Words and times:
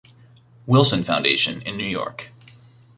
Wilson 0.65 1.03
Foundation 1.03 1.61
in 1.61 1.77
New 1.77 1.85
York. 1.85 2.31